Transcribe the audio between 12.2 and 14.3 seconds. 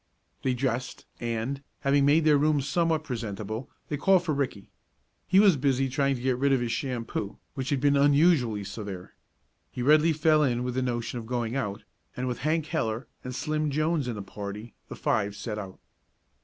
with Hank Heller and Slim Jones in the